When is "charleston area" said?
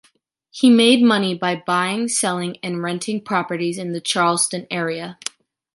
4.01-5.19